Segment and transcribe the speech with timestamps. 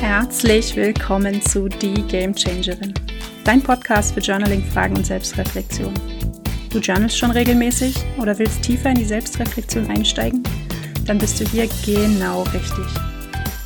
[0.00, 2.94] Herzlich willkommen zu Die Game Changerin,
[3.44, 5.92] dein Podcast für Journaling, Fragen und Selbstreflexion.
[6.70, 10.42] Du journalst schon regelmäßig oder willst tiefer in die Selbstreflexion einsteigen?
[11.04, 12.86] Dann bist du hier genau richtig.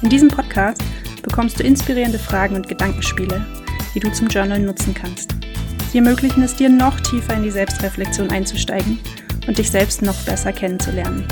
[0.03, 0.83] In diesem Podcast
[1.23, 3.47] bekommst du inspirierende Fragen und Gedankenspiele,
[3.95, 5.37] die du zum Journal nutzen kannst.
[5.93, 8.99] Sie ermöglichen es dir, noch tiefer in die Selbstreflexion einzusteigen
[9.47, 11.29] und dich selbst noch besser kennenzulernen.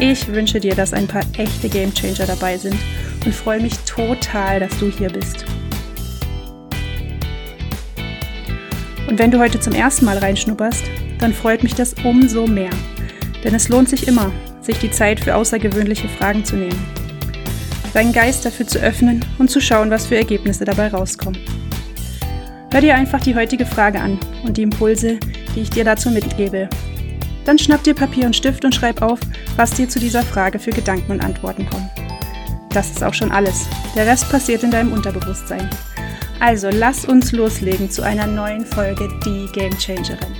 [0.00, 2.76] Ich wünsche dir, dass ein paar echte Gamechanger dabei sind
[3.26, 5.44] und freue mich total, dass du hier bist.
[9.08, 10.84] Und wenn du heute zum ersten Mal reinschnupperst,
[11.18, 12.70] dann freut mich das umso mehr.
[13.44, 16.84] Denn es lohnt sich immer, sich die Zeit für außergewöhnliche Fragen zu nehmen.
[17.92, 21.40] Deinen Geist dafür zu öffnen und zu schauen, was für Ergebnisse dabei rauskommen.
[22.72, 25.18] Hör dir einfach die heutige Frage an und die Impulse,
[25.54, 26.68] die ich dir dazu mitgebe.
[27.44, 29.20] Dann schnapp dir Papier und Stift und schreib auf,
[29.56, 31.88] was dir zu dieser Frage für Gedanken und Antworten kommen.
[32.76, 33.66] Das ist auch schon alles.
[33.94, 35.70] Der Rest passiert in deinem Unterbewusstsein.
[36.40, 40.36] Also lass uns loslegen zu einer neuen Folge Die Game Changerin.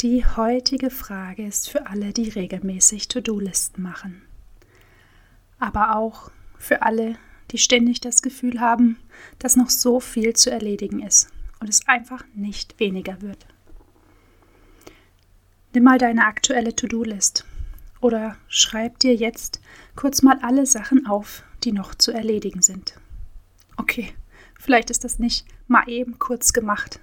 [0.00, 4.22] Die heutige Frage ist für alle, die regelmäßig To-Do-Listen machen.
[5.58, 7.16] Aber auch für alle,
[7.50, 8.96] die ständig das Gefühl haben,
[9.40, 13.44] dass noch so viel zu erledigen ist und es einfach nicht weniger wird.
[15.74, 17.44] Nimm mal deine aktuelle To-Do-List
[18.00, 19.60] oder schreib dir jetzt
[19.96, 22.94] kurz mal alle Sachen auf, die noch zu erledigen sind.
[23.76, 24.12] Okay,
[24.58, 27.00] vielleicht ist das nicht mal eben kurz gemacht,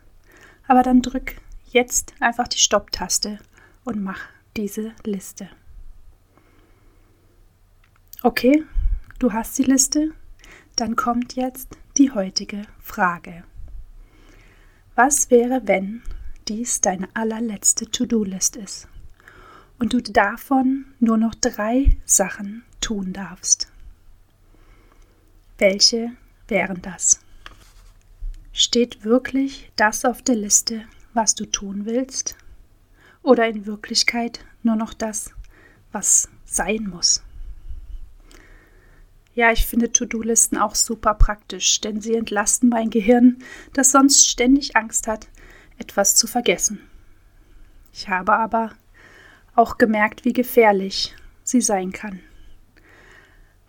[0.67, 1.35] aber dann drück
[1.71, 3.39] jetzt einfach die Stopp-Taste
[3.83, 4.21] und mach
[4.55, 5.49] diese Liste.
[8.23, 8.63] Okay,
[9.19, 10.11] du hast die Liste,
[10.75, 13.43] dann kommt jetzt die heutige Frage.
[14.95, 16.01] Was wäre, wenn
[16.47, 18.87] dies deine allerletzte To-Do-List ist
[19.79, 23.71] und du davon nur noch drei Sachen tun darfst.
[25.57, 26.11] Welche
[26.47, 27.19] wären das?
[28.53, 30.83] Steht wirklich das auf der Liste,
[31.13, 32.37] was du tun willst?
[33.21, 35.31] Oder in Wirklichkeit nur noch das,
[35.91, 37.23] was sein muss?
[39.35, 43.37] Ja, ich finde To-Do-Listen auch super praktisch, denn sie entlasten mein Gehirn,
[43.73, 45.27] das sonst ständig Angst hat,
[45.77, 46.79] etwas zu vergessen.
[47.93, 48.71] Ich habe aber
[49.57, 52.19] auch gemerkt, wie gefährlich sie sein kann,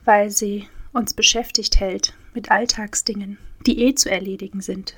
[0.05, 4.97] weil sie uns beschäftigt hält mit Alltagsdingen, die eh zu erledigen sind.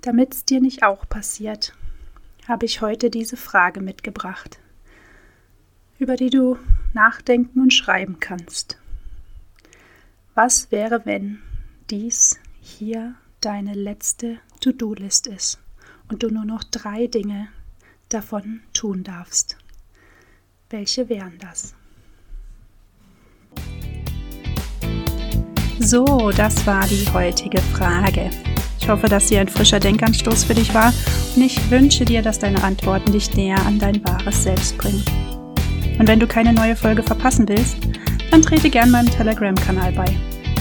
[0.00, 1.74] Damit es dir nicht auch passiert,
[2.48, 4.58] habe ich heute diese Frage mitgebracht,
[5.98, 6.58] über die du
[6.94, 8.78] nachdenken und schreiben kannst.
[10.34, 11.40] Was wäre, wenn
[11.90, 15.58] dies hier deine letzte To-Do-List ist
[16.08, 17.48] und du nur noch drei Dinge
[18.08, 19.56] davon tun darfst.
[20.70, 21.74] Welche wären das?
[25.78, 28.30] So, das war die heutige Frage.
[28.80, 30.92] Ich hoffe, dass sie ein frischer Denkanstoß für dich war
[31.34, 35.04] und ich wünsche dir, dass deine Antworten dich näher an dein wahres Selbst bringen.
[35.98, 37.76] Und wenn du keine neue Folge verpassen willst,
[38.30, 40.06] dann trete gern meinem Telegram-Kanal bei.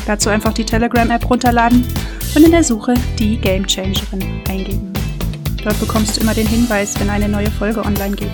[0.05, 1.85] Dazu einfach die Telegram-App runterladen
[2.35, 4.94] und in der Suche die Game Changerin eingeben.
[5.65, 8.31] Dort bekommst du immer den Hinweis, wenn eine neue Folge online geht.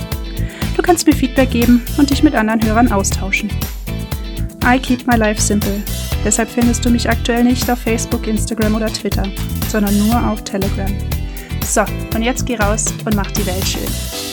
[0.76, 3.50] Du kannst mir Feedback geben und dich mit anderen Hörern austauschen.
[4.66, 5.82] I keep my life simple.
[6.26, 9.24] Deshalb findest du mich aktuell nicht auf Facebook, Instagram oder Twitter,
[9.70, 10.94] sondern nur auf Telegram.
[11.66, 11.82] So,
[12.14, 14.31] und jetzt geh raus und mach die Welt schön.